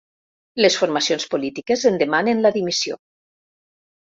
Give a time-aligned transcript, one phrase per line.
[0.63, 2.99] Les formacions polítiques en demanen la dimissió.